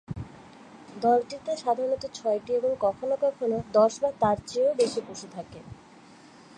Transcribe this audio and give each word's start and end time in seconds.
দলটিতে 1.01 1.51
সাধারণত 1.57 2.03
ছয়টি 2.13 2.51
এবং 2.53 2.71
কখনো 2.79 3.15
কখনো 3.21 3.57
দশ 3.73 3.93
বা 4.01 4.09
তার 4.19 4.37
চেয়েও 4.47 4.77
বেশি 4.77 4.99
পশু 5.07 5.27
থাকে। 5.31 5.59